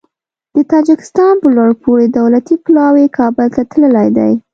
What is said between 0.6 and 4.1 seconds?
تاجکستان یو لوړپوړی دولتي پلاوی کابل ته تللی